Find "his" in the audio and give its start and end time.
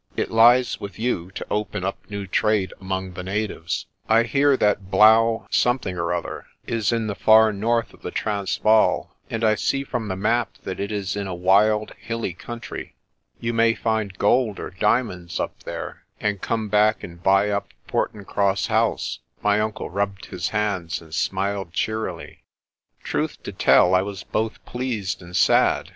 20.25-20.49